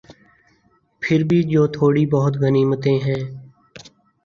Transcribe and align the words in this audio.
پھر 1.01 1.23
بھی 1.23 1.41
جو 1.43 1.65
تھوڑی 1.67 2.05
بہت 2.05 2.37
غنیمتیں 2.37 2.97
ہیں۔ 2.99 3.21